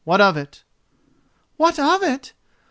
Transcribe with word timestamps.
What 0.03 0.19
of 0.19 0.35
it?" 0.35 0.63
"What 1.57 1.77
of 1.77 2.01
it? 2.01 2.33